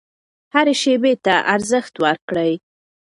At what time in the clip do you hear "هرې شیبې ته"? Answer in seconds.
0.53-1.35